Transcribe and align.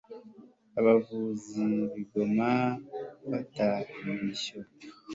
abavuzi 0.79 1.65
bingoma 1.93 2.51
mufate 3.27 3.65
imirishyo 4.09 4.59